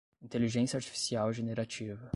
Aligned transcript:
Inteligência 0.23 0.77
artificial 0.77 1.31
generativa 1.31 2.09